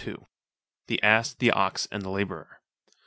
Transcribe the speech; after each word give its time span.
The 0.87 1.03
Ass, 1.03 1.35
the 1.35 1.51
Ox, 1.51 1.87
and 1.91 2.01
the 2.01 2.09
Labourer. 2.09 2.59